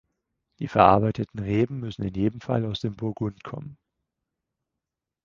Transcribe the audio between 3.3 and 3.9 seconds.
kommen.